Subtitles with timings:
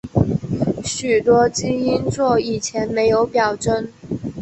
[0.83, 3.87] 许多基因座以前没有表征。